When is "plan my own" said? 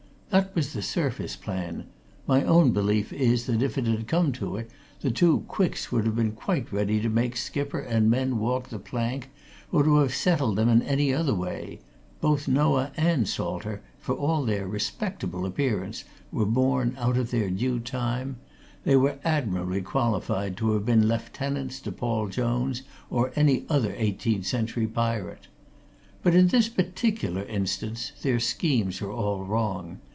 1.35-2.71